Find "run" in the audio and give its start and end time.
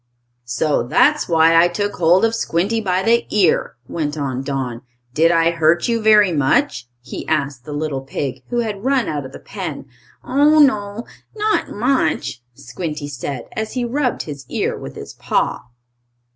8.83-9.07